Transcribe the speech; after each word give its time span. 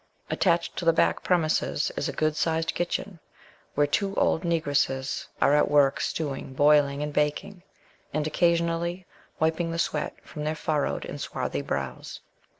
Attached 0.31 0.75
to 0.77 0.83
the 0.85 0.93
back 0.93 1.21
premises 1.21 1.91
is 1.95 2.09
a 2.09 2.11
good 2.11 2.35
sized 2.35 2.73
kitchen, 2.73 3.19
where 3.75 3.85
two 3.85 4.15
old 4.15 4.41
Negresses 4.41 5.27
are 5.39 5.53
at 5.53 5.69
work, 5.69 5.99
stewing, 5.99 6.53
boiling, 6.55 7.03
and 7.03 7.13
baking, 7.13 7.61
and 8.11 8.25
occasionally 8.25 9.05
wiping 9.39 9.69
the 9.69 9.77
sweat 9.77 10.15
from 10.23 10.43
their 10.43 10.55
furrowed 10.55 11.05
and 11.05 11.21
swarthy 11.21 11.61
brows. 11.61 12.19